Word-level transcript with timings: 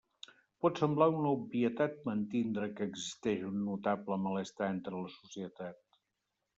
Pot 0.65 0.79
semblar 0.83 1.07
una 1.17 1.33
obvietat 1.35 2.01
mantindre 2.09 2.71
que 2.81 2.89
existeix 2.93 3.47
un 3.53 3.63
notable 3.69 4.21
malestar 4.27 4.75
entre 4.81 5.07
la 5.07 5.17
societat. 5.23 5.83